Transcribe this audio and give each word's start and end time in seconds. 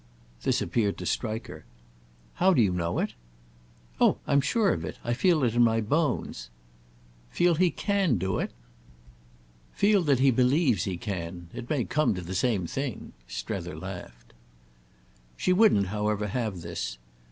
This 0.41 0.63
appeared 0.63 0.97
to 0.97 1.05
strike 1.05 1.45
her. 1.45 1.63
"How 2.41 2.55
do 2.55 2.61
you 2.63 2.71
know 2.73 2.97
it?" 2.97 3.13
"Oh 3.99 4.17
I'm 4.25 4.41
sure 4.41 4.73
of 4.73 4.83
it. 4.83 4.97
I 5.03 5.13
feel 5.13 5.43
it 5.43 5.53
in 5.53 5.61
my 5.63 5.79
bones." 5.79 6.49
"Feel 7.29 7.53
he 7.53 7.69
can 7.69 8.17
do 8.17 8.39
it?" 8.39 8.49
"Feel 9.73 10.01
that 10.01 10.17
he 10.17 10.31
believes 10.31 10.85
he 10.85 10.97
can. 10.97 11.49
It 11.53 11.69
may 11.69 11.83
come 11.83 12.15
to 12.15 12.21
the 12.23 12.33
same 12.33 12.65
thing!" 12.65 13.13
Strether 13.27 13.77
laughed. 13.77 14.33
She 15.37 15.53
wouldn't, 15.53 15.85
however, 15.93 16.29
have 16.29 16.61
this. 16.61 16.97